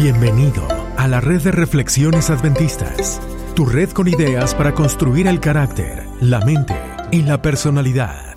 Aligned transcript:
Bienvenido 0.00 0.62
a 0.96 1.08
la 1.08 1.20
red 1.20 1.42
de 1.42 1.50
reflexiones 1.50 2.30
adventistas, 2.30 3.20
tu 3.56 3.66
red 3.66 3.90
con 3.90 4.06
ideas 4.06 4.54
para 4.54 4.72
construir 4.72 5.26
el 5.26 5.40
carácter, 5.40 6.06
la 6.20 6.38
mente 6.38 6.76
y 7.10 7.22
la 7.22 7.42
personalidad. 7.42 8.36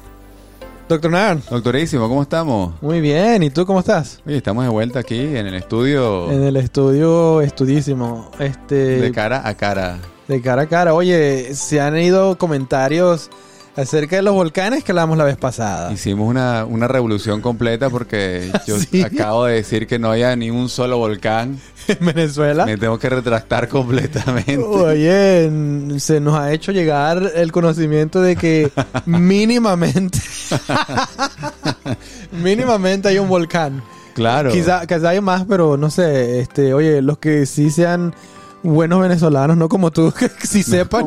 Doctor 0.89 1.11
Nard. 1.11 1.41
Doctorísimo, 1.51 2.09
¿cómo 2.09 2.23
estamos? 2.23 2.81
Muy 2.81 2.99
bien, 2.99 3.43
¿y 3.43 3.51
tú 3.51 3.67
cómo 3.67 3.81
estás? 3.81 4.23
Oye, 4.25 4.37
estamos 4.37 4.63
de 4.63 4.71
vuelta 4.71 5.01
aquí 5.01 5.19
en 5.19 5.45
el 5.45 5.53
estudio. 5.53 6.31
En 6.31 6.41
el 6.41 6.57
estudio 6.57 7.41
estudísimo. 7.41 8.31
Este, 8.39 8.99
de 8.99 9.11
cara 9.11 9.47
a 9.47 9.53
cara. 9.53 9.99
De 10.27 10.41
cara 10.41 10.63
a 10.63 10.67
cara. 10.67 10.95
Oye, 10.95 11.53
se 11.53 11.79
han 11.79 11.95
ido 11.95 12.39
comentarios 12.39 13.29
acerca 13.75 14.17
de 14.17 14.21
los 14.21 14.33
volcanes 14.33 14.83
que 14.83 14.91
hablamos 14.91 15.17
la 15.17 15.23
vez 15.23 15.37
pasada. 15.37 15.91
Hicimos 15.91 16.27
una, 16.27 16.65
una 16.65 16.87
revolución 16.87 17.41
completa 17.41 17.89
porque 17.89 18.51
yo 18.67 18.75
acabo 19.05 19.45
de 19.45 19.55
decir 19.55 19.87
que 19.87 19.99
no 19.99 20.11
haya 20.11 20.35
ni 20.35 20.49
un 20.49 20.69
solo 20.69 20.97
volcán. 20.97 21.59
En 21.87 22.05
Venezuela. 22.05 22.65
Me 22.65 22.77
tengo 22.77 22.99
que 22.99 23.09
retractar 23.09 23.67
completamente. 23.67 24.57
Oye, 24.63 25.49
se 25.97 26.19
nos 26.19 26.35
ha 26.35 26.53
hecho 26.53 26.71
llegar 26.71 27.31
el 27.35 27.51
conocimiento 27.51 28.21
de 28.21 28.35
que 28.35 28.71
mínimamente, 29.07 30.19
mínimamente 32.31 33.07
hay 33.07 33.17
un 33.17 33.27
volcán. 33.27 33.81
Claro. 34.13 34.51
Quizá, 34.51 34.85
quizá 34.85 35.09
hay 35.09 35.21
más, 35.21 35.45
pero 35.49 35.75
no 35.75 35.89
sé, 35.89 36.39
este, 36.39 36.73
oye, 36.73 37.01
los 37.01 37.17
que 37.17 37.45
sí 37.45 37.71
sean 37.71 38.13
buenos 38.63 39.01
venezolanos, 39.01 39.57
no 39.57 39.69
como 39.69 39.91
tú, 39.91 40.11
que 40.39 40.47
sí 40.47 40.63
sepan, 40.63 41.05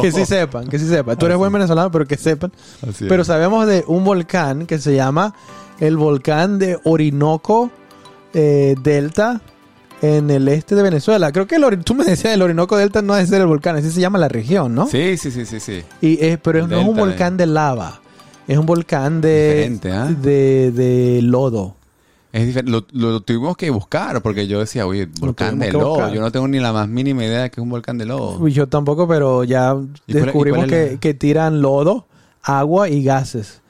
que 0.00 0.12
sí 0.12 0.26
sepan, 0.26 0.68
que 0.68 0.78
sí 0.78 0.88
sepan. 0.88 1.16
Tú 1.16 1.26
eres 1.26 1.38
buen 1.38 1.52
venezolano, 1.52 1.90
pero 1.90 2.06
que 2.06 2.16
sepan. 2.16 2.52
pero 3.08 3.24
sabemos 3.24 3.66
de 3.66 3.84
un 3.86 4.04
volcán 4.04 4.66
que 4.66 4.78
se 4.78 4.94
llama 4.94 5.34
el 5.80 5.96
volcán 5.96 6.58
de 6.58 6.78
Orinoco 6.84 7.70
eh, 8.34 8.74
Delta 8.82 9.40
en 10.00 10.30
el 10.30 10.48
este 10.48 10.74
de 10.74 10.82
Venezuela. 10.82 11.32
Creo 11.32 11.46
que 11.46 11.56
el, 11.56 11.84
tú 11.84 11.94
me 11.94 12.04
decías 12.04 12.34
el 12.34 12.42
Orinoco 12.42 12.76
Delta 12.76 13.02
no 13.02 13.16
es 13.16 13.30
el 13.32 13.46
volcán, 13.46 13.76
así 13.76 13.90
se 13.90 14.00
llama 14.00 14.18
la 14.18 14.28
región, 14.28 14.74
¿no? 14.74 14.86
Sí, 14.86 15.16
sí, 15.16 15.30
sí, 15.30 15.46
sí, 15.46 15.60
sí. 15.60 15.82
Y 16.00 16.36
pero 16.38 16.66
no 16.66 16.80
es 16.80 16.86
un 16.86 16.96
volcán 16.96 17.36
de 17.36 17.46
lava, 17.46 18.00
es 18.48 18.58
un 18.58 18.66
volcán 18.66 19.20
de, 19.20 19.78
¿ah? 19.92 20.08
de, 20.08 20.72
de 20.72 21.22
lodo. 21.22 21.76
Es 22.32 22.64
Lo, 22.64 22.86
lo, 22.92 23.20
tuvimos 23.20 23.58
que 23.58 23.68
buscar 23.68 24.22
porque 24.22 24.46
yo 24.46 24.60
decía, 24.60 24.86
oye, 24.86 25.06
volcán 25.20 25.58
de 25.58 25.70
lodo. 25.70 26.12
Yo 26.14 26.22
no 26.22 26.32
tengo 26.32 26.48
ni 26.48 26.58
la 26.60 26.72
más 26.72 26.88
mínima 26.88 27.24
idea 27.24 27.42
de 27.42 27.50
que 27.50 27.60
es 27.60 27.62
un 27.62 27.68
volcán 27.68 27.98
de 27.98 28.06
lodo. 28.06 28.48
yo 28.48 28.68
tampoco, 28.68 29.06
pero 29.06 29.44
ya 29.44 29.76
descubrimos 30.06 30.66
que, 30.66 30.96
que, 30.98 31.12
tiran 31.12 31.60
lodo, 31.60 32.06
agua 32.42 32.88
y 32.88 33.04
gases. 33.04 33.60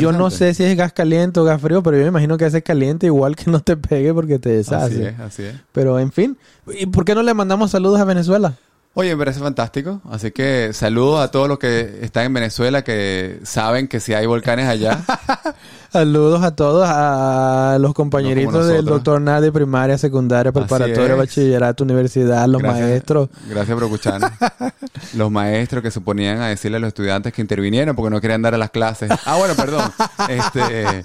yo 0.00 0.12
no 0.12 0.30
sé 0.30 0.54
si 0.54 0.62
es 0.62 0.76
gas 0.76 0.92
caliente 0.92 1.40
o 1.40 1.44
gas 1.44 1.60
frío, 1.60 1.82
pero 1.82 1.96
yo 1.96 2.04
me 2.04 2.10
imagino 2.10 2.38
que 2.38 2.46
es 2.46 2.62
caliente 2.62 3.06
igual 3.06 3.34
que 3.34 3.50
no 3.50 3.60
te 3.60 3.76
pegue 3.76 4.14
porque 4.14 4.38
te 4.38 4.50
deshace. 4.50 4.84
Así 4.84 5.02
es, 5.02 5.20
así 5.20 5.42
es. 5.42 5.56
Pero 5.72 5.98
en 5.98 6.12
fin, 6.12 6.38
¿y 6.78 6.86
por 6.86 7.04
qué 7.04 7.16
no 7.16 7.24
le 7.24 7.34
mandamos 7.34 7.72
saludos 7.72 7.98
a 7.98 8.04
Venezuela? 8.04 8.54
Oye, 8.98 9.14
me 9.14 9.18
parece 9.18 9.40
fantástico. 9.40 10.00
Así 10.08 10.30
que 10.30 10.72
saludos 10.72 11.20
a 11.20 11.30
todos 11.30 11.48
los 11.48 11.58
que 11.58 11.98
están 12.00 12.24
en 12.24 12.32
Venezuela 12.32 12.82
que 12.82 13.40
saben 13.42 13.88
que 13.88 14.00
si 14.00 14.14
hay 14.14 14.24
volcanes 14.24 14.68
allá. 14.68 15.04
saludos 15.96 16.42
a 16.42 16.54
todos, 16.54 16.86
a 16.86 17.78
los 17.80 17.94
compañeritos 17.94 18.66
del 18.66 18.84
doctor 18.84 19.18
Nad 19.18 19.40
de 19.40 19.50
primaria, 19.50 19.96
secundaria, 19.96 20.52
preparatoria, 20.52 21.14
bachillerato, 21.14 21.84
universidad, 21.84 22.46
los 22.48 22.62
maestros. 22.62 23.30
Gracias 23.48 23.74
por 23.74 23.84
escucharnos. 23.84 24.30
los 25.14 25.30
maestros 25.30 25.82
que 25.82 25.90
se 25.90 26.02
ponían 26.02 26.42
a 26.42 26.48
decirle 26.48 26.76
a 26.76 26.80
los 26.80 26.88
estudiantes 26.88 27.32
que 27.32 27.40
intervinieron 27.40 27.96
porque 27.96 28.10
no 28.10 28.20
querían 28.20 28.42
dar 28.42 28.54
a 28.54 28.58
las 28.58 28.70
clases. 28.70 29.10
Ah, 29.24 29.36
bueno, 29.38 29.54
perdón. 29.54 29.90
Este, 30.28 31.02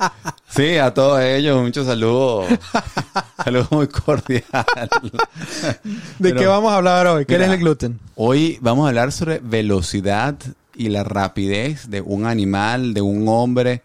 sí, 0.49 0.77
a 0.77 0.93
todos 0.93 1.21
ellos, 1.21 1.61
muchos 1.61 1.85
saludos. 1.91 2.47
saludos 3.45 3.71
muy 3.71 3.87
cordiales. 3.87 4.43
¿De 6.19 6.33
qué 6.33 6.47
vamos 6.47 6.73
a 6.73 6.77
hablar 6.77 7.07
hoy? 7.07 7.25
¿Qué 7.25 7.35
es 7.35 7.41
el 7.41 7.59
gluten? 7.59 7.99
Hoy 8.15 8.57
vamos 8.61 8.85
a 8.85 8.89
hablar 8.89 9.11
sobre 9.11 9.39
velocidad 9.39 10.35
y 10.75 10.89
la 10.89 11.03
rapidez 11.03 11.89
de 11.89 12.01
un 12.01 12.25
animal, 12.25 12.93
de 12.93 13.01
un 13.01 13.27
hombre. 13.29 13.83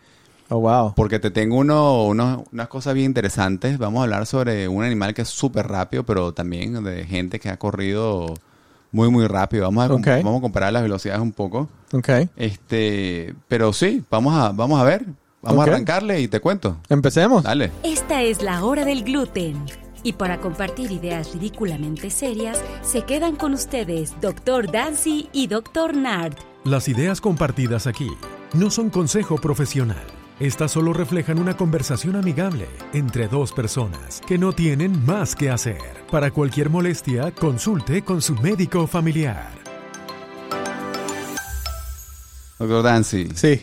Oh, 0.49 0.61
wow. 0.61 0.95
Porque 0.95 1.19
te 1.19 1.31
tengo 1.31 1.57
uno, 1.57 2.05
unas 2.05 2.69
cosas 2.69 2.95
bien 2.95 3.07
interesantes. 3.07 3.79
Vamos 3.79 4.01
a 4.01 4.03
hablar 4.05 4.27
sobre 4.27 4.69
un 4.69 4.85
animal 4.85 5.15
que 5.15 5.23
es 5.23 5.29
súper 5.29 5.67
rápido, 5.67 6.05
pero 6.05 6.33
también 6.33 6.83
de 6.85 7.05
gente 7.05 7.41
que 7.41 7.49
ha 7.49 7.57
corrido 7.57 8.35
muy, 8.93 9.11
muy 9.11 9.27
rápido. 9.27 9.65
Vamos 9.65 9.85
a, 9.85 9.89
vamos 9.89 10.39
a 10.39 10.41
comparar 10.41 10.73
las 10.73 10.83
velocidades 10.83 11.21
un 11.21 11.33
poco. 11.33 11.69
Ok. 11.93 12.09
Este, 12.37 13.35
pero 13.49 13.73
sí, 13.73 14.05
vamos 14.11 14.35
a, 14.35 14.53
vamos 14.53 14.81
a 14.81 14.85
ver. 14.85 15.05
Vamos 15.43 15.67
a 15.67 15.71
arrancarle 15.71 16.21
y 16.21 16.29
te 16.29 16.41
cuento. 16.41 16.79
Empecemos. 16.89 17.45
Dale. 17.45 17.71
Esta 17.85 18.23
es 18.23 18.43
la 18.43 18.65
hora 18.65 18.85
del 18.85 19.05
gluten. 19.05 19.65
Y 20.03 20.13
para 20.13 20.39
compartir 20.39 20.91
ideas 20.93 21.33
ridículamente 21.35 22.11
serias, 22.11 22.61
se 22.83 23.03
quedan 23.03 23.37
con 23.37 23.55
ustedes 23.55 24.15
Dr. 24.21 24.71
Dancy 24.71 25.29
y 25.33 25.47
Dr. 25.49 25.97
Nard. 25.97 26.35
Las 26.65 26.89
ideas 26.89 27.21
compartidas 27.21 27.87
aquí 27.87 28.11
no 28.55 28.71
son 28.71 28.91
consejo 28.91 29.37
profesional. 29.37 30.16
Estas 30.39 30.73
solo 30.73 30.93
reflejan 30.93 31.39
una 31.39 31.57
conversación 31.57 32.15
amigable 32.15 32.67
entre 32.93 33.27
dos 33.27 33.53
personas 33.53 34.21
que 34.27 34.37
no 34.37 34.53
tienen 34.53 35.03
más 35.07 35.35
que 35.35 35.49
hacer. 35.49 35.79
Para 36.11 36.31
cualquier 36.31 36.69
molestia, 36.69 37.31
consulte 37.31 38.03
con 38.03 38.21
su 38.21 38.35
médico 38.35 38.87
familiar. 38.87 39.49
Doctor 42.59 42.83
Dancy. 42.83 43.29
Sí. 43.35 43.63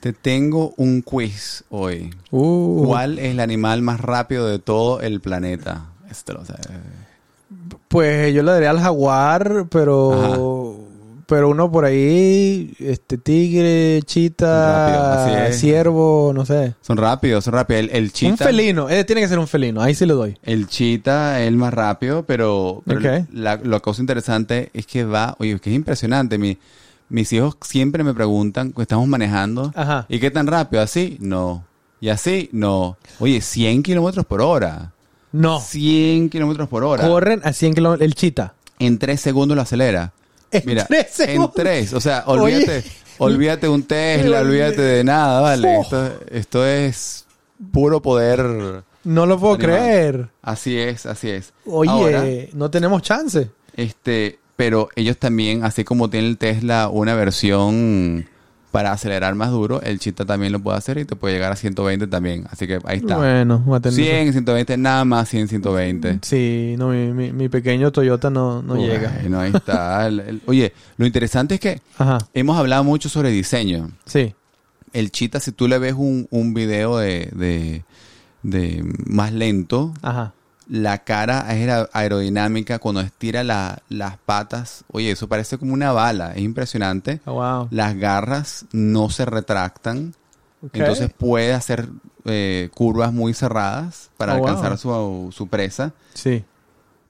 Te 0.00 0.14
tengo 0.14 0.72
un 0.78 1.02
quiz 1.02 1.62
hoy. 1.68 2.14
Uh. 2.30 2.86
¿Cuál 2.86 3.18
es 3.18 3.32
el 3.32 3.40
animal 3.40 3.82
más 3.82 4.00
rápido 4.00 4.46
de 4.46 4.58
todo 4.58 5.02
el 5.02 5.20
planeta? 5.20 5.90
Esto 6.10 6.32
lo 6.32 6.42
Pues 7.88 8.32
yo 8.32 8.42
le 8.42 8.52
daría 8.52 8.70
al 8.70 8.80
jaguar, 8.80 9.66
pero 9.70 10.53
pero 11.26 11.48
uno 11.48 11.70
por 11.70 11.84
ahí, 11.84 12.74
este 12.78 13.18
tigre, 13.18 14.02
chita, 14.04 15.48
ciervo, 15.52 16.32
no 16.34 16.44
sé. 16.44 16.74
Son 16.80 16.96
rápidos, 16.96 17.44
son 17.44 17.54
rápidos. 17.54 17.88
El, 17.92 18.12
chita. 18.12 18.32
Un 18.32 18.38
felino, 18.38 18.90
eh, 18.90 19.04
tiene 19.04 19.22
que 19.22 19.28
ser 19.28 19.38
un 19.38 19.48
felino, 19.48 19.80
ahí 19.80 19.94
sí 19.94 20.06
le 20.06 20.14
doy. 20.14 20.38
El 20.42 20.66
chita 20.66 21.40
es 21.40 21.48
el 21.48 21.56
más 21.56 21.72
rápido, 21.72 22.24
pero, 22.24 22.82
la, 23.32 23.80
cosa 23.80 24.00
interesante 24.00 24.70
es 24.74 24.86
que 24.86 25.04
va, 25.04 25.36
oye, 25.38 25.58
que 25.60 25.70
es 25.70 25.76
impresionante. 25.76 26.38
Mi, 26.38 26.58
mis 27.08 27.32
hijos 27.32 27.56
siempre 27.62 28.04
me 28.04 28.14
preguntan, 28.14 28.74
estamos 28.78 29.06
manejando, 29.08 29.72
¿y 30.08 30.18
qué 30.18 30.30
tan 30.30 30.46
rápido? 30.46 30.82
¿Así? 30.82 31.16
No. 31.20 31.64
¿Y 32.00 32.10
así? 32.10 32.50
No. 32.52 32.98
Oye, 33.18 33.40
100 33.40 33.82
kilómetros 33.82 34.26
por 34.26 34.42
hora. 34.42 34.92
No. 35.32 35.58
100 35.58 36.28
kilómetros 36.28 36.68
por 36.68 36.84
hora. 36.84 37.08
Corren 37.08 37.40
a 37.44 37.52
100 37.52 37.74
kilómetros, 37.74 38.04
el 38.04 38.14
chita. 38.14 38.54
En 38.78 38.98
3 38.98 39.20
segundos 39.20 39.56
lo 39.56 39.62
acelera. 39.62 40.12
En 40.54 40.62
Mira, 40.66 40.86
En 41.18 41.50
3. 41.54 41.92
O 41.94 42.00
sea, 42.00 42.24
olvídate, 42.26 42.84
olvídate 43.18 43.68
un 43.68 43.82
Tesla, 43.82 44.40
olvídate 44.40 44.82
de 44.82 45.04
nada, 45.04 45.40
¿vale? 45.40 45.80
Esto, 46.30 46.66
es 46.66 47.26
puro 47.72 48.00
poder. 48.00 48.82
No 49.04 49.26
lo 49.26 49.38
puedo 49.38 49.58
creer. 49.58 50.28
Así 50.42 50.78
es, 50.78 51.06
así 51.06 51.30
es. 51.30 51.52
Oye, 51.66 52.50
no 52.52 52.70
tenemos 52.70 53.02
chance. 53.02 53.50
Este, 53.76 54.38
pero 54.56 54.88
ellos 54.94 55.18
también, 55.18 55.64
así 55.64 55.84
como 55.84 56.08
tiene 56.08 56.28
el 56.28 56.38
Tesla 56.38 56.88
una 56.88 57.14
versión 57.14 58.26
para 58.74 58.90
acelerar 58.90 59.36
más 59.36 59.52
duro, 59.52 59.80
el 59.82 60.00
Chita 60.00 60.24
también 60.24 60.50
lo 60.50 60.58
puede 60.58 60.76
hacer 60.76 60.98
y 60.98 61.04
te 61.04 61.14
puede 61.14 61.32
llegar 61.32 61.52
a 61.52 61.54
120 61.54 62.08
también. 62.08 62.44
Así 62.50 62.66
que 62.66 62.80
ahí 62.82 62.98
está. 62.98 63.18
Bueno, 63.18 63.62
100, 63.88 64.32
120, 64.32 64.76
nada 64.78 65.04
más 65.04 65.28
100, 65.28 65.46
120. 65.46 66.18
Sí, 66.22 66.74
no, 66.76 66.88
mi, 66.88 67.30
mi, 67.30 67.48
pequeño 67.48 67.92
Toyota 67.92 68.30
no, 68.30 68.62
no 68.62 68.74
llega. 68.74 69.16
No, 69.28 69.38
ahí 69.38 69.52
está. 69.54 70.10
oye, 70.46 70.72
lo 70.96 71.06
interesante 71.06 71.54
es 71.54 71.60
que 71.60 71.80
hemos 72.32 72.58
hablado 72.58 72.82
mucho 72.82 73.08
sobre 73.08 73.30
diseño. 73.30 73.92
Sí. 74.06 74.34
El 74.92 75.12
Chita, 75.12 75.38
si 75.38 75.52
tú 75.52 75.68
le 75.68 75.78
ves 75.78 75.94
un, 75.96 76.26
un 76.32 76.52
video 76.52 76.98
de, 76.98 77.28
de, 77.32 77.84
de 78.42 78.84
más 79.06 79.32
lento, 79.32 79.94
Ajá 80.02 80.34
la 80.68 80.98
cara 81.04 81.46
es 81.54 81.88
aerodinámica 81.92 82.78
cuando 82.78 83.00
estira 83.00 83.44
las 83.44 84.18
patas. 84.24 84.84
Oye, 84.90 85.10
eso 85.10 85.28
parece 85.28 85.58
como 85.58 85.74
una 85.74 85.92
bala, 85.92 86.32
es 86.32 86.42
impresionante. 86.42 87.20
Oh, 87.26 87.68
las 87.70 87.96
garras 87.96 88.66
no 88.72 89.10
se 89.10 89.24
retractan, 89.24 90.14
entonces 90.72 91.10
puede 91.16 91.52
hacer 91.52 91.88
eh, 92.24 92.70
curvas 92.74 93.12
muy 93.12 93.34
cerradas 93.34 94.10
para 94.16 94.34
oh, 94.34 94.36
alcanzar 94.36 94.78
su, 94.78 95.48
presa. 95.50 95.92
Sí. 96.14 96.44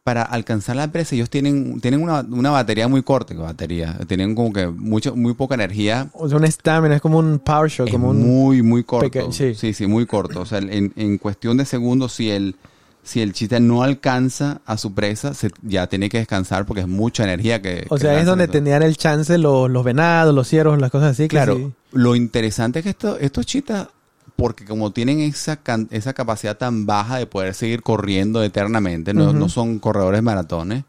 Para 0.02 0.23
alcanzar 0.23 0.76
la 0.76 0.88
presa, 0.88 1.14
ellos 1.14 1.31
tienen, 1.31 1.81
tienen 1.81 2.02
una, 2.02 2.50
batería 2.50 2.88
muy 2.88 3.02
corta, 3.02 3.32
batería. 3.34 3.96
Tienen 4.06 4.34
como 4.34 4.52
que 4.52 4.67
mucho, 4.67 5.17
muy 5.17 5.32
poca 5.32 5.55
energía. 5.55 6.08
O 6.12 6.28
sea, 6.28 6.37
una 6.37 6.46
estamina, 6.46 6.96
es 6.96 7.00
como 7.00 7.19
un 7.19 7.38
power 7.38 7.70
shot. 7.70 7.90
como 7.90 8.12
muy, 8.12 8.61
muy 8.62 8.84
corto. 8.84 9.32
sí. 9.32 9.55
sí, 9.55 9.87
muy 9.87 10.05
corto. 10.05 10.40
O 10.40 10.46
sea, 10.46 10.58
en, 10.58 10.93
en 10.94 11.17
cuestión 11.17 11.56
de 11.56 11.64
segundos, 11.64 12.12
si 12.12 12.31
el 12.31 12.56
si 13.04 13.20
el 13.20 13.32
chita 13.32 13.60
no 13.60 13.82
alcanza 13.82 14.62
a 14.64 14.78
su 14.78 14.94
presa, 14.94 15.32
ya 15.62 15.86
tiene 15.86 16.08
que 16.08 16.18
descansar 16.18 16.64
porque 16.66 16.80
es 16.80 16.88
mucha 16.88 17.24
energía 17.24 17.60
que... 17.60 17.86
O 17.90 17.98
sea, 17.98 18.18
es 18.18 18.26
donde 18.26 18.48
tenían 18.48 18.82
el 18.82 18.96
chance 18.96 19.36
los, 19.38 19.70
los 19.70 19.84
venados, 19.84 20.34
los 20.34 20.48
ciervos, 20.48 20.80
las 20.80 20.90
cosas 20.90 21.12
así. 21.12 21.28
Claro, 21.28 21.72
lo 21.92 22.16
interesante 22.16 22.80
es 22.80 22.84
que 22.84 22.96
estos 23.20 23.46
chitas 23.46 23.88
porque 24.36 24.64
como 24.64 24.92
tienen 24.92 25.20
esa, 25.20 25.60
esa 25.90 26.12
capacidad 26.12 26.56
tan 26.56 26.86
baja 26.86 27.18
de 27.18 27.26
poder 27.26 27.54
seguir 27.54 27.82
corriendo 27.82 28.42
eternamente, 28.42 29.14
no, 29.14 29.48
son 29.48 29.78
corredores 29.78 30.22
maratones, 30.22 30.84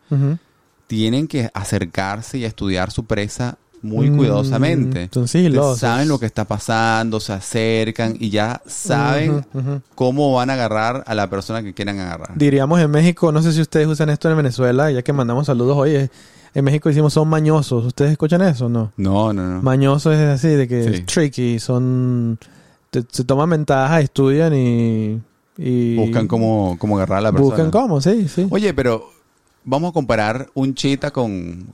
tienen 0.88 1.28
que 1.28 1.50
acercarse 1.54 2.38
y 2.38 2.46
estudiar 2.46 2.92
su 2.92 3.06
presa 3.06 3.58
muy 3.86 4.10
mm, 4.10 4.18
cuidadosamente. 4.18 5.04
Entonces, 5.04 5.54
saben 5.78 6.08
lo 6.08 6.20
que 6.20 6.26
está 6.26 6.46
pasando, 6.46 7.20
se 7.20 7.34
acercan 7.34 8.16
y 8.20 8.30
ya 8.30 8.62
saben 8.66 9.46
cómo 9.94 10.34
van 10.34 10.50
a 10.50 10.54
agarrar 10.54 11.04
a 11.06 11.16
la 11.16 11.30
persona 11.30 11.62
que 11.64 11.74
quieran 11.74 12.00
agarrar. 12.00 12.36
Diríamos 12.36 12.82
en 12.82 12.92
México, 12.92 13.32
no 13.32 13.42
sé 13.42 13.54
si 13.54 13.62
ustedes 13.62 13.88
usan 13.88 14.10
esto 14.10 14.30
en 14.30 14.38
Venezuela, 14.38 14.92
ya 14.92 15.02
que 15.02 15.14
mandamos 15.14 15.46
saludos 15.46 15.78
hoy, 15.78 16.10
en 16.54 16.64
México 16.64 16.90
decimos 16.90 17.14
son 17.14 17.28
mañosos. 17.28 17.86
¿Ustedes 17.86 18.12
escuchan 18.12 18.42
eso 18.42 18.68
no? 18.68 18.92
No, 18.98 19.32
no, 19.32 19.48
no. 19.48 19.62
Mañosos 19.62 20.16
es 20.16 20.22
así, 20.22 20.50
de 20.50 20.68
que 20.68 20.84
es 20.86 21.06
tricky, 21.06 21.60
son... 21.60 22.40
se 22.92 23.24
toman 23.24 23.50
ventaja, 23.50 24.02
estudian 24.02 24.54
y... 24.56 25.22
buscan 25.96 26.28
cómo, 26.28 26.76
cómo 26.80 26.98
agarrar 26.98 27.20
a 27.20 27.22
la 27.22 27.32
persona. 27.32 27.50
Buscan 27.50 27.72
cómo, 27.72 28.02
sí, 28.02 28.28
sí. 28.28 28.48
Oye, 28.50 28.74
pero 28.74 29.15
vamos 29.66 29.90
a 29.90 29.94
comparar 29.94 30.50
un 30.54 30.76
chita 30.76 31.12
con, 31.12 31.68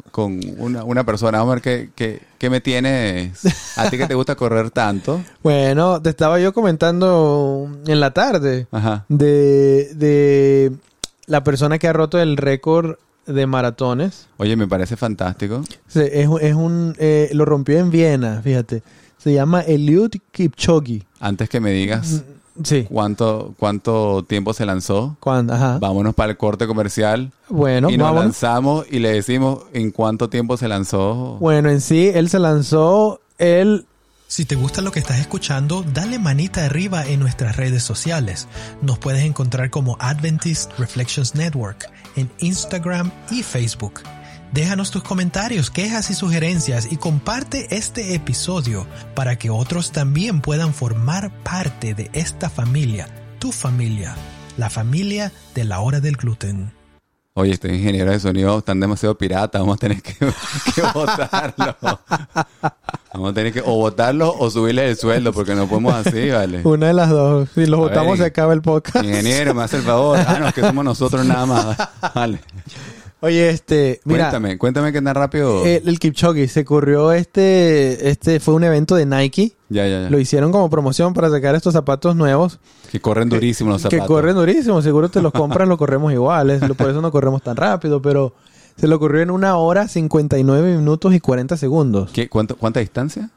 una, 0.57 1.03
persona. 1.03 1.39
Vamos 1.39 1.51
a 1.51 1.55
ver 1.55 1.91
qué, 1.95 2.19
qué, 2.37 2.49
me 2.49 2.61
tienes 2.61 3.77
a 3.77 3.89
ti 3.89 3.97
que 3.97 4.07
te 4.07 4.15
gusta 4.15 4.35
correr 4.35 4.71
tanto. 4.71 5.21
Bueno, 5.43 6.01
te 6.01 6.09
estaba 6.09 6.39
yo 6.39 6.53
comentando 6.53 7.69
en 7.85 7.99
la 7.99 8.11
tarde 8.11 8.67
De, 9.09 9.89
de 9.95 10.71
la 11.25 11.43
persona 11.43 11.79
que 11.79 11.87
ha 11.87 11.93
roto 11.93 12.19
el 12.19 12.37
récord 12.37 12.95
de 13.25 13.45
maratones. 13.47 14.27
Oye, 14.37 14.55
me 14.55 14.67
parece 14.67 14.97
fantástico. 14.97 15.63
es, 15.93 16.27
un, 16.27 16.95
eh, 16.99 17.29
lo 17.33 17.45
rompió 17.45 17.79
en 17.79 17.91
Viena, 17.91 18.41
fíjate. 18.41 18.83
Se 19.17 19.33
llama 19.33 19.61
Eliud 19.61 20.11
Kipchoge. 20.31 21.03
Antes 21.19 21.49
que 21.49 21.59
me 21.59 21.71
digas 21.71 22.23
mm, 22.23 22.40
sí. 22.63 22.87
cuánto, 22.89 23.53
cuánto 23.57 24.23
tiempo 24.27 24.53
se 24.53 24.65
lanzó, 24.65 25.17
¿Cuándo? 25.19 25.53
Ajá. 25.53 25.77
vámonos 25.79 26.15
para 26.15 26.31
el 26.31 26.37
corte 26.37 26.67
comercial. 26.67 27.31
Bueno, 27.49 27.89
y 27.89 27.97
nos 27.97 28.13
lanzamos 28.15 28.85
y 28.89 28.99
le 28.99 29.11
decimos 29.11 29.63
en 29.73 29.91
cuánto 29.91 30.29
tiempo 30.29 30.57
se 30.57 30.67
lanzó. 30.67 31.37
Bueno, 31.39 31.69
en 31.69 31.81
sí, 31.81 32.09
él 32.13 32.29
se 32.29 32.39
lanzó 32.39 33.19
el 33.37 33.85
si 34.31 34.45
te 34.45 34.55
gusta 34.55 34.81
lo 34.81 34.93
que 34.93 34.99
estás 34.99 35.19
escuchando, 35.19 35.83
dale 35.93 36.17
manita 36.17 36.63
arriba 36.63 37.05
en 37.05 37.19
nuestras 37.19 37.57
redes 37.57 37.83
sociales. 37.83 38.47
Nos 38.81 38.97
puedes 38.97 39.25
encontrar 39.25 39.69
como 39.69 39.97
Adventist 39.99 40.71
Reflections 40.79 41.35
Network 41.35 41.91
en 42.15 42.31
Instagram 42.39 43.11
y 43.29 43.43
Facebook. 43.43 43.99
Déjanos 44.51 44.91
tus 44.91 45.01
comentarios, 45.01 45.71
quejas 45.71 46.09
y 46.09 46.13
sugerencias 46.13 46.91
y 46.91 46.97
comparte 46.97 47.67
este 47.73 48.15
episodio 48.15 48.85
para 49.15 49.37
que 49.37 49.49
otros 49.49 49.91
también 49.93 50.41
puedan 50.41 50.73
formar 50.73 51.31
parte 51.43 51.93
de 51.93 52.09
esta 52.11 52.49
familia, 52.49 53.07
tu 53.39 53.53
familia, 53.53 54.13
la 54.57 54.69
familia 54.69 55.31
de 55.55 55.63
la 55.63 55.79
hora 55.79 56.01
del 56.01 56.17
gluten. 56.17 56.73
Oye, 57.33 57.53
este 57.53 57.73
ingeniero 57.73 58.11
de 58.11 58.19
sonido 58.19 58.57
están 58.57 58.81
demasiado 58.81 59.17
pirata, 59.17 59.59
vamos 59.59 59.75
a 59.75 59.79
tener 59.79 60.01
que, 60.01 60.15
que 60.75 60.81
votarlo. 60.93 61.77
Vamos 63.13 63.31
a 63.31 63.33
tener 63.33 63.53
que 63.53 63.61
o 63.61 63.75
votarlo 63.77 64.35
o 64.37 64.49
subirle 64.49 64.89
el 64.89 64.97
sueldo 64.97 65.31
porque 65.31 65.55
no 65.55 65.65
podemos 65.65 65.93
así, 65.93 66.29
¿vale? 66.29 66.59
Una 66.65 66.87
de 66.87 66.93
las 66.93 67.09
dos. 67.09 67.47
Si 67.55 67.65
lo 67.67 67.77
votamos 67.77 68.17
se 68.17 68.25
acaba 68.25 68.51
el 68.51 68.61
podcast. 68.61 69.05
Ingeniero, 69.05 69.53
me 69.53 69.63
hace 69.63 69.77
el 69.77 69.83
favor. 69.83 70.19
Ah, 70.19 70.39
no, 70.41 70.47
es 70.49 70.53
que 70.53 70.59
somos 70.59 70.83
nosotros 70.83 71.25
nada 71.25 71.45
más. 71.45 71.77
Vale. 72.13 72.41
Oye, 73.23 73.49
este, 73.51 74.01
mira. 74.03 74.31
Cuéntame, 74.31 74.57
cuéntame 74.57 74.91
que 74.91 74.99
tan 74.99 75.13
rápido. 75.13 75.63
El, 75.63 75.87
el 75.87 75.99
Kipchoge 75.99 76.47
se 76.47 76.61
ocurrió 76.61 77.11
este, 77.11 78.09
este 78.09 78.39
fue 78.39 78.55
un 78.55 78.63
evento 78.63 78.95
de 78.95 79.05
Nike. 79.05 79.55
Ya, 79.69 79.87
ya, 79.87 80.01
ya. 80.01 80.09
Lo 80.09 80.19
hicieron 80.19 80.51
como 80.51 80.71
promoción 80.71 81.13
para 81.13 81.29
sacar 81.29 81.53
estos 81.53 81.73
zapatos 81.73 82.15
nuevos. 82.15 82.59
Que 82.91 82.99
corren 82.99 83.29
durísimo 83.29 83.69
los 83.69 83.83
zapatos. 83.83 84.01
Que 84.01 84.07
corren 84.07 84.35
durísimo, 84.35 84.81
seguro 84.81 85.09
te 85.09 85.21
los 85.21 85.31
compras, 85.31 85.67
lo 85.67 85.77
corremos 85.77 86.11
iguales. 86.11 86.61
Por 86.75 86.89
eso 86.89 86.99
no 87.01 87.11
corremos 87.11 87.43
tan 87.43 87.55
rápido, 87.55 88.01
pero 88.01 88.33
se 88.75 88.87
le 88.87 88.95
ocurrió 88.95 89.21
en 89.21 89.29
una 89.29 89.55
hora, 89.55 89.87
59 89.87 90.77
minutos 90.77 91.13
y 91.13 91.19
40 91.19 91.57
segundos. 91.57 92.09
¿Qué, 92.11 92.27
cuánto, 92.27 92.55
¿Cuánta 92.55 92.79
distancia? 92.79 93.29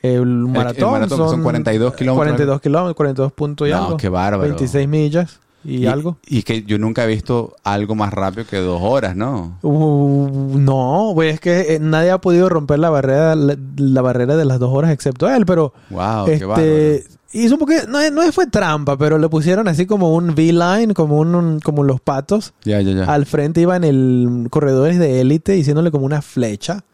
El 0.00 0.24
maratón, 0.24 1.10
son, 1.10 1.42
42 1.42 1.94
kilómetros. 1.94 2.16
42 2.16 2.60
kilómetros, 2.62 2.96
42 2.96 3.32
puntos 3.32 3.68
y 3.68 3.70
no, 3.70 3.76
algo. 3.76 3.96
qué 3.98 4.08
bárbaro. 4.08 4.48
26 4.48 4.88
millas 4.88 5.40
y, 5.66 5.86
algo. 5.86 6.18
Y 6.26 6.42
que 6.42 6.62
yo 6.62 6.78
nunca 6.78 7.04
he 7.04 7.08
visto 7.08 7.56
algo 7.64 7.94
más 7.94 8.12
rápido 8.12 8.46
que 8.46 8.58
dos 8.58 8.80
horas, 8.82 9.16
¿no? 9.16 9.58
Uh, 9.62 10.56
no, 10.58 11.12
pues 11.14 11.34
es 11.34 11.40
que 11.40 11.74
eh, 11.74 11.78
nadie 11.80 12.10
ha 12.10 12.20
podido 12.20 12.48
romper 12.48 12.78
la 12.78 12.90
barrera 12.90 13.34
la, 13.34 14.02
barrera 14.02 14.36
de 14.36 14.44
las 14.44 14.58
dos 14.60 14.72
horas 14.72 14.92
excepto 14.92 15.28
él, 15.28 15.44
pero... 15.44 15.72
Wow, 15.90 16.28
este, 16.28 16.46
qué 16.54 17.16
Hizo 17.32 17.56
un 17.56 17.68
no, 17.88 18.10
no 18.10 18.32
fue 18.32 18.46
trampa, 18.46 18.96
pero 18.96 19.18
le 19.18 19.28
pusieron 19.28 19.68
así 19.68 19.84
como 19.84 20.14
un 20.14 20.30
V-line, 20.30 20.94
como 20.94 21.18
un, 21.18 21.60
como 21.60 21.82
los 21.82 22.00
patos. 22.00 22.54
Ya, 22.64 22.80
ya, 22.80 22.92
ya. 22.92 23.04
Al 23.04 23.26
frente 23.26 23.60
iban 23.60 23.84
el 23.84 24.46
corredores 24.48 24.98
de 24.98 25.20
élite, 25.20 25.52
diciéndole 25.52 25.90
como 25.90 26.06
una 26.06 26.22
flecha. 26.22 26.84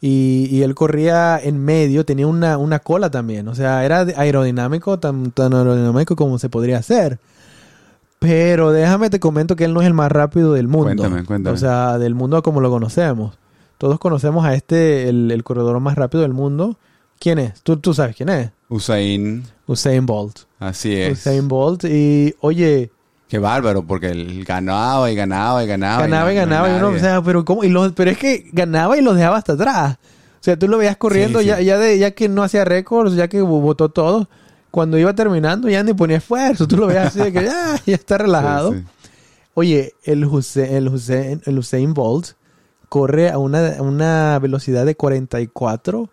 Y, 0.00 0.48
y, 0.50 0.62
él 0.62 0.74
corría 0.74 1.38
en 1.38 1.58
medio, 1.58 2.04
tenía 2.04 2.26
una, 2.26 2.56
una 2.56 2.78
cola 2.78 3.10
también. 3.10 3.46
O 3.46 3.54
sea, 3.54 3.84
era 3.84 4.00
aerodinámico, 4.16 4.98
tan, 4.98 5.32
tan 5.32 5.54
aerodinámico 5.54 6.16
como 6.16 6.38
se 6.38 6.48
podría 6.48 6.78
hacer. 6.78 7.18
Pero 8.18 8.72
déjame 8.72 9.10
te 9.10 9.20
comento 9.20 9.56
que 9.56 9.64
él 9.64 9.74
no 9.74 9.80
es 9.80 9.86
el 9.86 9.94
más 9.94 10.10
rápido 10.10 10.52
del 10.54 10.68
mundo. 10.68 10.86
Cuéntame, 10.86 11.24
cuéntame. 11.24 11.54
O 11.54 11.58
sea, 11.58 11.98
del 11.98 12.14
mundo 12.14 12.42
como 12.42 12.60
lo 12.60 12.70
conocemos. 12.70 13.38
Todos 13.78 14.00
conocemos 14.00 14.44
a 14.44 14.54
este, 14.54 15.08
el, 15.08 15.42
corredor 15.44 15.78
más 15.78 15.94
rápido 15.94 16.22
del 16.22 16.32
mundo. 16.32 16.78
¿Quién 17.20 17.38
es? 17.38 17.62
¿Tú, 17.62 17.76
tú 17.76 17.94
sabes 17.94 18.16
quién 18.16 18.28
es? 18.28 18.50
Usain. 18.68 19.44
Usain 19.66 20.04
Bolt. 20.04 20.40
Así 20.58 20.94
es. 20.94 21.18
Usain 21.18 21.46
Bolt. 21.46 21.84
Y, 21.84 22.34
oye... 22.40 22.90
Qué 23.28 23.38
bárbaro, 23.38 23.82
porque 23.82 24.08
él 24.08 24.44
ganaba 24.44 25.10
y 25.10 25.14
ganaba 25.14 25.62
y 25.62 25.66
ganaba. 25.66 26.02
Ganaba 26.02 26.32
y, 26.32 26.36
ganaba. 26.36 26.70
y 26.70 26.76
uno, 26.76 26.88
o 26.88 26.98
sea, 26.98 27.22
pero, 27.22 27.44
¿cómo? 27.44 27.62
Y 27.62 27.68
los, 27.68 27.92
pero 27.92 28.10
es 28.10 28.18
que 28.18 28.48
ganaba 28.52 28.96
y 28.96 29.02
los 29.02 29.16
dejaba 29.16 29.36
hasta 29.36 29.52
atrás. 29.52 29.98
O 30.40 30.42
sea, 30.42 30.58
tú 30.58 30.66
lo 30.66 30.78
veías 30.78 30.96
corriendo 30.96 31.40
Ya, 31.42 31.60
ya, 31.60 31.78
de, 31.78 31.98
ya 31.98 32.12
que 32.12 32.28
no 32.28 32.42
hacía 32.42 32.64
récords, 32.64 33.14
ya 33.14 33.28
que 33.28 33.42
votó 33.42 33.90
todo 33.90 34.28
cuando 34.70 34.98
iba 34.98 35.14
terminando 35.14 35.68
ya 35.68 35.82
ni 35.82 35.94
ponía 35.94 36.18
esfuerzo. 36.18 36.66
Tú 36.68 36.76
lo 36.76 36.86
ves 36.86 36.98
así 36.98 37.18
de 37.20 37.32
que 37.32 37.44
ya, 37.44 37.80
ya 37.86 37.94
está 37.94 38.18
relajado. 38.18 38.74
Oye, 39.54 39.94
el 40.04 40.24
Hussein, 40.24 40.74
el, 40.74 40.88
Hussein, 40.88 41.42
el 41.44 41.58
Hussein 41.58 41.94
Bolt 41.94 42.28
corre 42.88 43.30
a 43.30 43.38
una, 43.38 43.82
una 43.82 44.38
velocidad 44.38 44.86
de 44.86 44.96
44.64 44.96 46.08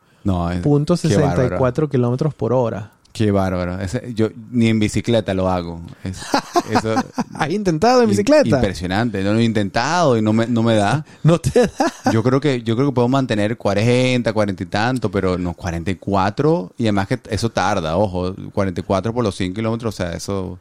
no, 1.82 1.90
kilómetros 1.90 2.34
por 2.34 2.54
hora. 2.54 2.95
Qué 3.16 3.32
bárbaro. 3.32 3.78
yo 4.14 4.28
ni 4.52 4.68
en 4.68 4.78
bicicleta 4.78 5.34
lo 5.34 5.50
hago. 5.50 5.80
¿Has 7.34 7.50
intentado 7.50 8.02
en 8.02 8.10
bicicleta? 8.10 8.58
Impresionante. 8.58 9.24
No 9.24 9.32
lo 9.32 9.40
he 9.40 9.46
intentado 9.46 10.18
y 10.18 10.22
no 10.22 10.34
me, 10.34 10.48
no 10.48 10.64
me 10.64 10.76
da. 10.76 11.06
¿No 11.24 11.40
te 11.40 11.62
da? 11.62 12.12
Yo 12.12 12.22
creo 12.22 12.42
que 12.42 12.62
yo 12.62 12.76
creo 12.76 12.90
que 12.90 12.94
puedo 12.94 13.08
mantener 13.08 13.56
40, 13.56 14.34
40 14.34 14.64
y 14.64 14.66
tanto, 14.66 15.10
pero 15.10 15.38
no 15.38 15.54
44. 15.54 16.74
Y 16.78 16.84
además 16.84 17.08
que 17.08 17.18
eso 17.30 17.50
tarda, 17.50 17.96
ojo. 17.96 18.36
44 18.52 19.14
por 19.14 19.24
los 19.24 19.34
100 19.34 19.54
kilómetros, 19.54 19.96
o 19.96 19.98
sea, 19.98 20.12
eso... 20.12 20.60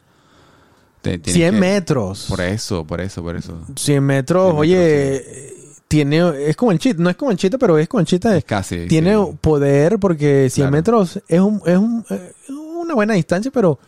100 1.03 1.59
metros. 1.59 2.27
Por 2.29 2.41
eso, 2.41 2.85
por 2.87 3.01
eso, 3.01 3.21
por 3.21 3.35
eso. 3.35 3.59
100 3.75 4.05
metros, 4.05 4.55
oye... 4.57 5.55
Tiene, 5.95 6.49
es 6.49 6.57
como 6.57 6.73
el 6.73 6.81
chita, 6.81 7.01
no 7.01 7.09
es 7.09 7.15
como 7.15 7.31
el 7.31 7.37
chita, 7.37 7.57
pero 7.57 7.79
es 7.79 7.87
como 7.87 8.01
el 8.01 8.07
chita. 8.07 8.37
Es 8.37 8.45
casi. 8.45 8.89
Tiene 8.89 9.17
poder 9.41 10.01
porque 10.01 10.51
100 10.51 10.69
metros 10.69 11.21
es, 11.29 11.39
un, 11.39 11.63
es 11.65 11.79
un, 11.79 12.05
eh, 12.11 12.33
una 12.49 12.95
buena 12.95 13.15
distancia, 13.15 13.53
pero 13.55 13.79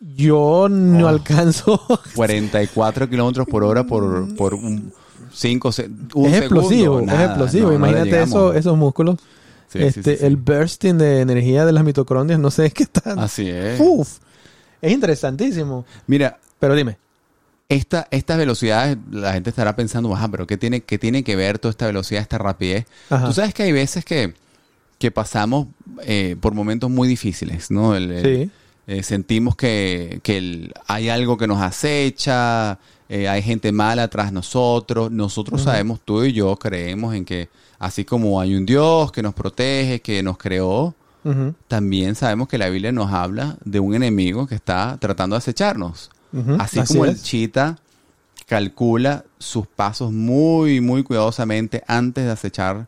yo 0.00 0.68
no 0.70 1.04
oh. 1.04 1.08
alcanzo. 1.08 1.82
44 2.14 3.10
kilómetros 3.10 3.46
por 3.46 3.62
hora 3.62 3.84
por, 3.84 4.34
por 4.36 4.54
un 4.54 4.90
5 5.30 5.68
Es 5.68 5.78
explosivo, 5.78 7.00
es 7.00 7.20
explosivo. 7.20 7.74
Imagínate 7.74 8.22
eso, 8.22 8.54
esos 8.54 8.78
músculos. 8.78 9.18
este, 9.74 10.26
el 10.26 10.38
bursting 10.38 10.96
de 10.96 11.20
energía 11.20 11.66
de 11.66 11.72
las 11.72 11.84
mitocondrias, 11.84 12.40
no 12.40 12.50
sé 12.50 12.70
qué 12.74 12.84
están. 12.84 13.18
Así 13.18 13.50
es. 13.50 13.78
Uf, 13.78 14.16
es 14.80 14.92
interesantísimo. 14.92 15.84
Mira, 16.06 16.38
pero 16.58 16.74
dime. 16.74 16.96
Esta, 17.68 18.08
estas 18.10 18.38
velocidades, 18.38 18.96
la 19.10 19.32
gente 19.34 19.50
estará 19.50 19.76
pensando, 19.76 20.14
ajá, 20.14 20.28
pero 20.28 20.46
¿qué 20.46 20.56
tiene, 20.56 20.80
qué 20.80 20.98
tiene 20.98 21.22
que 21.22 21.36
ver 21.36 21.58
toda 21.58 21.70
esta 21.70 21.86
velocidad, 21.86 22.22
esta 22.22 22.38
rapidez? 22.38 22.86
Tú 23.08 23.32
sabes 23.32 23.52
que 23.52 23.64
hay 23.64 23.72
veces 23.72 24.04
que, 24.04 24.34
que 24.98 25.10
pasamos 25.10 25.68
eh, 26.02 26.36
por 26.40 26.54
momentos 26.54 26.88
muy 26.90 27.08
difíciles, 27.08 27.70
¿no? 27.70 27.94
sí 27.96 28.50
eh, 28.88 29.02
sentimos 29.02 29.54
que, 29.54 30.20
que 30.22 30.72
hay 30.86 31.10
algo 31.10 31.36
que 31.36 31.46
nos 31.46 31.60
acecha, 31.60 32.78
eh, 33.10 33.28
hay 33.28 33.42
gente 33.42 33.70
mala 33.70 34.08
tras 34.08 34.32
nosotros. 34.32 35.10
Nosotros 35.10 35.60
sabemos, 35.60 36.00
tú 36.02 36.24
y 36.24 36.32
yo 36.32 36.56
creemos 36.56 37.14
en 37.14 37.26
que 37.26 37.50
así 37.78 38.06
como 38.06 38.40
hay 38.40 38.54
un 38.54 38.64
Dios 38.64 39.12
que 39.12 39.22
nos 39.22 39.34
protege, 39.34 40.00
que 40.00 40.22
nos 40.22 40.38
creó, 40.38 40.94
también 41.68 42.14
sabemos 42.14 42.48
que 42.48 42.56
la 42.56 42.70
Biblia 42.70 42.90
nos 42.90 43.12
habla 43.12 43.58
de 43.62 43.78
un 43.78 43.94
enemigo 43.94 44.46
que 44.46 44.54
está 44.54 44.96
tratando 44.98 45.36
de 45.36 45.38
acecharnos. 45.38 46.10
Así, 46.58 46.80
como 46.86 47.04
el 47.04 47.20
chita 47.20 47.78
calcula 48.46 49.24
sus 49.38 49.66
pasos 49.66 50.12
muy, 50.12 50.80
muy 50.80 51.02
cuidadosamente 51.02 51.82
antes 51.86 52.24
de 52.24 52.30
acechar 52.30 52.86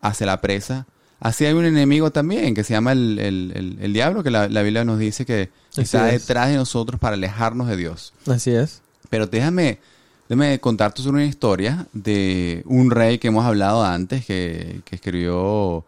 hacia 0.00 0.26
la 0.26 0.40
presa, 0.40 0.86
Así 1.20 1.44
hay 1.44 1.52
un 1.52 1.64
enemigo 1.64 2.12
también 2.12 2.54
que 2.54 2.62
se 2.62 2.74
llama 2.74 2.92
el, 2.92 3.18
el, 3.18 3.78
el, 3.80 3.92
diablo, 3.92 4.22
que 4.22 4.30
la, 4.30 4.46
Biblia 4.46 4.84
nos 4.84 5.00
dice 5.00 5.26
que 5.26 5.50
está 5.76 6.04
detrás 6.04 6.48
de 6.48 6.56
nosotros 6.56 7.00
para 7.00 7.14
alejarnos 7.14 7.66
de 7.66 7.76
Dios. 7.76 8.12
Así 8.28 8.52
es. 8.52 8.82
Pero 9.10 9.26
déjame, 9.26 9.80
déjame 10.28 10.60
contarte 10.60 11.02
una 11.08 11.24
historia 11.24 11.88
de 11.92 12.62
un 12.66 12.92
rey 12.92 13.18
que 13.18 13.28
hemos 13.28 13.44
hablado 13.44 13.84
antes, 13.84 14.24
que, 14.26 14.80
que 14.84 14.94
escribió 14.94 15.84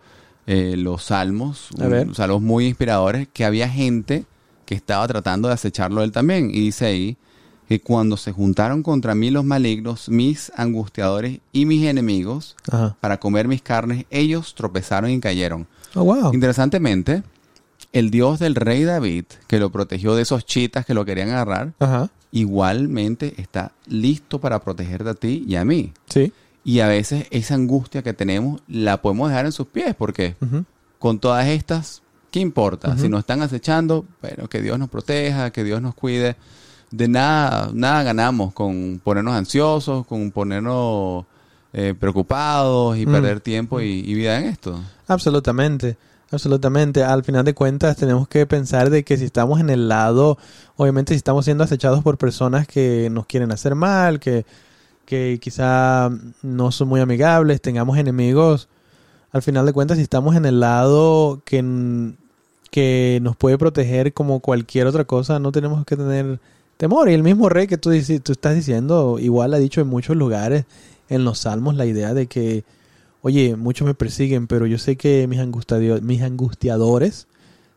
eh, 0.49 0.75
los 0.77 1.05
salmos, 1.05 1.69
un, 1.79 2.13
salmos 2.17 2.43
muy 2.43 2.67
inspiradores, 2.67 3.29
que 3.33 3.45
había 3.45 3.69
gente 3.69 4.25
que 4.71 4.77
estaba 4.77 5.09
tratando 5.09 5.49
de 5.49 5.55
acecharlo 5.55 6.01
él 6.05 6.13
también. 6.13 6.49
Y 6.49 6.61
dice 6.61 6.87
ahí 6.87 7.17
que 7.69 7.81
cuando 7.81 8.17
se 8.17 8.31
juntaron 8.31 8.85
contra 8.85 9.17
mí 9.17 9.33
los 9.33 9.45
malignos, 9.45 10.09
mis 10.09 10.53
angustiadores 10.55 11.41
y 11.51 11.67
mis 11.67 11.85
enemigos, 11.87 12.55
para 13.01 13.19
comer 13.19 13.49
mis 13.49 13.63
carnes, 13.63 14.07
ellos 14.11 14.55
tropezaron 14.55 15.11
y 15.11 15.19
cayeron. 15.19 15.67
Oh, 15.97 16.05
wow. 16.05 16.33
Interesantemente, 16.33 17.25
el 17.93 18.13
Dios 18.13 18.39
del 18.39 18.55
rey 18.55 18.85
David, 18.85 19.25
que 19.49 19.59
lo 19.59 19.71
protegió 19.71 20.15
de 20.15 20.23
esos 20.23 20.47
chitas 20.47 20.87
que 20.87 20.95
lo 20.95 21.05
querían 21.05 21.31
agarrar, 21.31 21.73
igualmente 22.31 23.35
está 23.39 23.73
listo 23.89 24.41
para 24.41 24.61
protegerte 24.61 25.09
a 25.11 25.15
ti 25.15 25.45
y 25.49 25.57
a 25.57 25.65
mí. 25.65 25.93
Sí. 26.09 26.33
Y 26.63 26.79
a 26.79 26.87
veces 26.87 27.27
esa 27.33 27.55
angustia 27.57 28.05
que 28.05 28.13
tenemos 28.13 28.63
la 28.69 29.03
podemos 29.03 29.31
dejar 29.31 29.47
en 29.47 29.53
sus 29.53 29.67
pies, 29.67 29.97
porque 29.99 30.37
con 31.01 31.19
todas 31.19 31.49
estas, 31.49 32.03
¿qué 32.31 32.41
importa? 32.41 32.97
Si 32.97 33.09
nos 33.09 33.21
están 33.21 33.43
acechando, 33.43 34.05
bueno, 34.21 34.49
que 34.49 34.63
Dios 34.63 34.79
nos 34.79 34.89
proteja, 34.89 35.51
que 35.51 35.65
Dios 35.65 35.81
nos 35.83 35.95
cuide. 35.95 36.37
De 36.91 37.09
nada, 37.09 37.71
nada 37.73 38.03
ganamos 38.03 38.53
con 38.53 39.01
ponernos 39.03 39.35
ansiosos, 39.35 40.07
con 40.07 40.31
ponernos 40.31 41.25
eh, 41.73 41.95
preocupados 41.99 42.97
y 42.97 43.07
perder 43.07 43.41
tiempo 43.41 43.81
y, 43.81 44.03
vida 44.15 44.39
en 44.39 44.47
esto. 44.47 44.81
Absolutamente. 45.07 45.97
Absolutamente. 46.33 47.03
Al 47.03 47.25
final 47.25 47.45
de 47.45 47.55
cuentas 47.55 47.97
tenemos 47.97 48.29
que 48.29 48.47
pensar 48.47 48.91
de 48.91 49.05
que 49.05 49.17
si 49.17 49.25
estamos 49.25 49.61
en 49.61 49.71
el 49.71 49.89
lado, 49.89 50.39
obviamente 50.77 51.15
si 51.15 51.19
estamos 51.19 51.45
siendo 51.45 51.65
acechados 51.65 52.03
por 52.03 52.19
personas 52.19 52.67
que 52.67 53.09
nos 53.11 53.27
quieren 53.27 53.53
hacer 53.53 53.75
mal, 53.75 54.21
que 54.21 54.45
que 55.11 55.41
quizá 55.43 56.09
no 56.41 56.71
son 56.71 56.87
muy 56.87 57.01
amigables, 57.01 57.61
tengamos 57.61 57.99
enemigos, 57.99 58.69
al 59.33 59.43
final 59.43 59.67
de 59.67 59.73
cuentas, 59.73 59.97
si 59.97 60.05
estamos 60.05 60.37
en 60.37 60.45
el 60.45 60.61
lado 60.61 61.43
que, 61.45 61.59
que 62.71 63.19
nos 63.23 63.37
puede 63.37 63.59
proteger 63.59 64.13
como 64.13 64.41
cualquier 64.41 64.87
otra 64.87 65.05
cosa, 65.05 65.39
no 65.39 65.53
tenemos 65.53 65.85
que 65.85 65.97
tener 65.97 66.41
temor. 66.77 67.11
Y 67.11 67.15
el 67.15 67.23
mismo 67.23 67.49
rey 67.49 67.67
que 67.67 67.79
tú, 67.79 67.91
tú 68.23 68.33
estás 68.33 68.55
diciendo, 68.55 69.19
igual 69.19 69.55
ha 69.55 69.59
dicho 69.59 69.81
en 69.81 69.89
muchos 69.89 70.17
lugares, 70.17 70.65
en 71.09 71.25
los 71.25 71.41
salmos, 71.41 71.75
la 71.75 71.87
idea 71.87 72.15
de 72.15 72.27
que, 72.27 72.65
oye, 73.23 73.57
muchos 73.57 73.87
me 73.87 73.95
persiguen, 73.95 74.47
pero 74.47 74.67
yo 74.67 74.79
sé 74.79 74.97
que 74.97 75.27
mis, 75.27 75.41
mis 76.03 76.23
angustiadores 76.23 77.27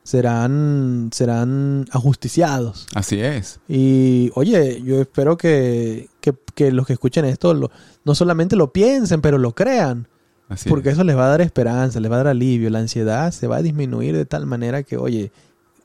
serán, 0.04 1.10
serán 1.14 1.86
ajusticiados. 1.92 2.88
Así 2.94 3.20
es. 3.20 3.60
Y 3.68 4.32
oye, 4.36 4.82
yo 4.84 5.02
espero 5.02 5.38
que, 5.38 6.10
los 6.58 6.86
que 6.86 6.94
escuchen 6.94 7.26
esto 7.26 7.54
lo, 7.54 7.72
no 8.04 8.16
solamente 8.16 8.56
lo 8.56 8.72
piensen, 8.72 9.22
pero 9.22 9.38
lo 9.38 9.56
crean. 9.56 10.08
Así 10.54 10.70
porque 10.70 10.90
eso 10.90 11.04
les 11.04 11.18
va 11.18 11.26
a 11.26 11.30
dar 11.30 11.42
esperanza, 11.42 12.00
les 12.00 12.12
va 12.12 12.16
a 12.16 12.20
dar 12.20 12.28
alivio. 12.28 12.70
La 12.70 12.80
ansiedad 12.80 13.32
se 13.32 13.48
va 13.48 13.58
a 13.58 13.62
disminuir 13.62 14.16
de 14.16 14.26
tal 14.26 14.46
manera 14.46 14.84
que, 14.84 14.98
oye, 14.98 15.32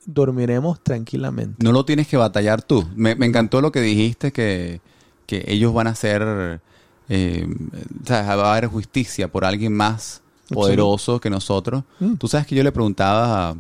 dormiremos 0.07 0.81
tranquilamente. 0.83 1.65
No 1.65 1.73
lo 1.73 1.85
tienes 1.85 2.07
que 2.09 2.17
batallar 2.17 2.63
tú. 2.63 2.87
Me, 2.95 3.13
encantó 3.13 3.61
lo 3.61 3.73
que 3.73 3.81
dijiste, 3.81 4.33
que, 4.33 4.81
ellos 5.27 5.75
van 5.75 5.87
a 5.87 5.95
ser, 5.95 6.61
eh, 7.09 7.47
o 8.03 8.07
sea, 8.07 8.37
va 8.37 8.49
a 8.49 8.53
haber 8.53 8.67
justicia 8.69 9.29
por 9.29 9.45
alguien 9.45 9.75
más 9.75 10.23
poderoso 10.49 11.21
que 11.21 11.29
nosotros. 11.29 11.85
Mm. 12.01 12.15
Tú 12.15 12.29
sabes 12.29 12.47
que 12.47 12.55
yo 12.55 12.63
le 12.63 12.73
preguntaba 12.73 13.51
a 13.51 13.57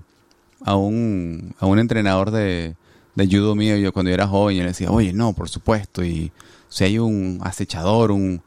a 0.65 0.77
un, 0.77 1.55
a 1.59 1.67
un 1.67 1.79
entrenador 1.79 2.31
de, 2.31 2.75
de 3.15 3.27
judo 3.27 3.55
mío 3.55 3.77
yo 3.77 3.93
cuando 3.93 4.11
yo 4.11 4.15
era 4.15 4.27
joven 4.27 4.57
y 4.57 4.61
le 4.61 4.67
decía, 4.67 4.91
oye, 4.91 5.12
no, 5.12 5.33
por 5.33 5.49
supuesto, 5.49 6.05
y 6.05 6.33
si 6.69 6.85
hay 6.85 6.99
un 6.99 7.41
acechador, 7.43 8.11
un 8.11 8.43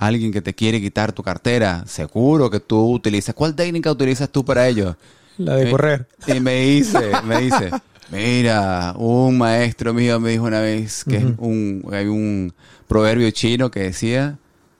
alguien 0.00 0.32
que 0.32 0.40
te 0.40 0.54
quiere 0.54 0.80
quitar 0.80 1.12
tu 1.12 1.22
cartera, 1.22 1.84
seguro 1.86 2.50
que 2.50 2.58
tú 2.58 2.90
utilizas, 2.90 3.34
¿cuál 3.34 3.54
técnica 3.54 3.92
utilizas 3.92 4.30
tú 4.30 4.44
para 4.44 4.66
ello? 4.66 4.96
La 5.36 5.56
de 5.56 5.70
correr. 5.70 6.08
Y 6.26 6.40
me 6.40 6.62
dice, 6.62 7.12
me 7.24 7.42
dice, 7.42 7.70
mira, 8.10 8.94
un 8.96 9.36
maestro 9.36 9.92
mío 9.92 10.18
me 10.18 10.30
dijo 10.30 10.44
una 10.44 10.60
vez 10.60 11.04
que 11.04 11.18
un, 11.36 11.84
hay 11.92 12.06
un 12.06 12.54
proverbio 12.88 13.30
chino 13.30 13.70
que 13.70 13.80
decía 13.80 14.38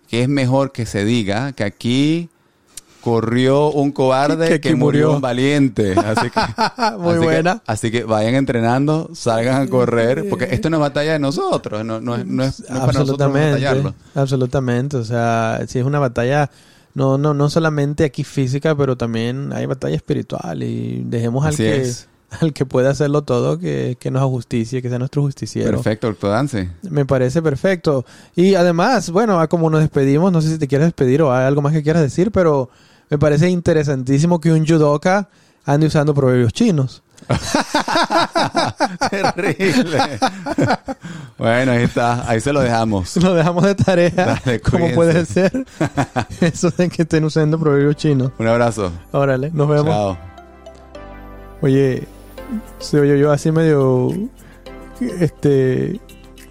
que 0.09 0.23
es 0.23 0.29
mejor 0.29 0.73
que 0.73 0.87
se 0.87 1.05
diga 1.05 1.53
que 1.53 1.65
aquí 1.65 2.30
corrió 3.01 3.71
un 3.71 3.93
cobarde 3.93 4.61
que, 4.61 4.75
murió 4.75 5.13
un 5.13 5.21
valiente. 5.21 5.95
Así 5.99 6.31
que, 6.31 6.41
Muy 6.99 7.19
buena. 7.19 7.63
así 7.67 7.91
que 7.91 8.05
vayan 8.05 8.35
entrenando, 8.35 9.11
salgan 9.15 9.63
a 9.63 9.67
correr, 9.69 10.29
porque 10.29 10.49
esto 10.51 10.71
no 10.71 10.77
es 10.77 10.81
batalla 10.81 11.13
de 11.13 11.19
nosotros, 11.19 11.85
no, 11.85 12.01
no, 12.01 12.19
no 12.19 12.45
es, 12.45 12.65
absolutamente, 12.71 13.67
Absolutamente, 14.15 14.97
o 14.97 15.05
sea, 15.05 15.61
si 15.67 15.79
es 15.79 15.85
una 15.85 15.99
batalla 15.99 16.51
no, 16.95 17.19
no, 17.19 17.35
no 17.35 17.49
solamente 17.49 18.05
aquí 18.05 18.25
física, 18.25 18.75
pero 18.75 18.97
también 18.97 19.53
hay 19.53 19.67
batalla 19.67 19.97
espiritual 19.97 20.63
y 20.63 21.03
dejemos 21.07 21.47
al 21.47 21.57
que 21.57 21.93
al 22.41 22.53
que 22.53 22.65
pueda 22.67 22.91
hacerlo 22.91 23.23
todo, 23.23 23.59
que, 23.59 23.97
que 23.99 24.11
nos 24.11 24.23
justicie, 24.25 24.83
que 24.83 24.89
sea 24.89 24.99
nuestro 24.99 25.23
justiciero. 25.23 25.71
Perfecto, 25.73 26.07
doctor 26.09 26.31
Dance. 26.31 26.71
Me 26.83 27.05
parece 27.05 27.43
perfecto. 27.43 28.05
Y 28.37 28.55
además, 28.55 29.11
bueno, 29.11 29.47
como 29.49 29.71
nos 29.71 29.81
despedimos, 29.81 30.33
no 30.33 30.41
sé 30.41 30.49
si 30.51 30.59
te 30.59 30.69
quieres 30.69 30.87
despedir 30.87 31.23
o 31.23 31.33
hay 31.33 31.47
algo 31.47 31.63
más 31.63 31.73
que 31.73 31.83
quieras 31.83 32.03
decir, 32.03 32.31
pero 32.31 32.71
me 33.09 33.19
parece 33.19 33.49
interesantísimo 33.49 34.41
que 34.41 34.53
un 34.53 34.67
judoka 34.67 35.29
ande 35.65 35.87
usando 35.87 36.15
proverbios 36.15 36.53
chinos. 36.53 37.03
Terrible. 39.11 39.99
bueno, 41.37 41.73
ahí 41.73 41.83
está. 41.83 42.29
Ahí 42.29 42.41
se 42.41 42.53
lo 42.53 42.61
dejamos. 42.61 43.15
Lo 43.23 43.35
dejamos 43.35 43.65
de 43.65 43.75
tarea. 43.75 44.41
¿Cómo 44.71 44.91
puede 44.93 45.27
ser? 45.27 45.67
Eso 46.41 46.71
de 46.71 46.89
que 46.89 47.03
estén 47.03 47.25
usando 47.25 47.59
proverbios 47.59 47.97
chinos. 47.97 48.33
Un 48.39 48.47
abrazo. 48.47 48.91
Órale, 49.13 49.51
nos 49.53 49.69
vemos. 49.69 49.87
Chao. 49.95 50.19
Oye, 51.61 52.09
se 52.79 53.01
oye 53.01 53.19
yo 53.19 53.31
así 53.31 53.51
medio. 53.53 54.11
Este 55.01 56.01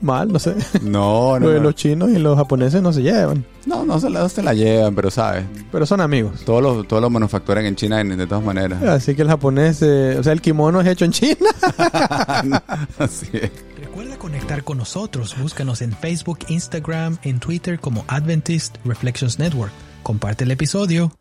mal, 0.01 0.31
no 0.31 0.39
sé. 0.39 0.55
No, 0.81 1.39
no. 1.39 1.49
Los 1.49 1.75
chinos 1.75 2.09
y 2.09 2.17
los 2.19 2.37
japoneses 2.37 2.81
no 2.81 2.93
se 2.93 3.01
llevan. 3.01 3.45
No, 3.65 3.85
no 3.85 3.99
se, 3.99 4.09
la, 4.09 4.27
se 4.29 4.41
la 4.41 4.53
llevan, 4.53 4.95
pero 4.95 5.11
sabes. 5.11 5.45
Pero 5.71 5.85
son 5.85 6.01
amigos. 6.01 6.41
Todos 6.45 6.61
los, 6.61 6.87
todos 6.87 7.01
los 7.01 7.11
manufacturan 7.11 7.65
en 7.65 7.75
China 7.75 8.03
de, 8.03 8.27
todas 8.27 8.43
maneras. 8.43 8.81
Así 8.83 9.15
que 9.15 9.21
el 9.21 9.27
japonés, 9.27 9.81
eh, 9.81 10.17
o 10.19 10.23
sea, 10.23 10.33
el 10.33 10.41
kimono 10.41 10.81
es 10.81 10.87
hecho 10.87 11.05
en 11.05 11.11
China. 11.11 11.49
Así 12.97 13.27
es. 13.33 13.51
Recuerda 13.79 14.17
conectar 14.17 14.63
con 14.63 14.77
nosotros. 14.77 15.35
Búscanos 15.39 15.81
en 15.81 15.91
Facebook, 15.91 16.39
Instagram, 16.47 17.17
en 17.23 17.39
Twitter 17.39 17.79
como 17.79 18.05
Adventist 18.07 18.77
Reflections 18.85 19.39
Network. 19.39 19.71
Comparte 20.03 20.45
el 20.45 20.51
episodio 20.51 21.11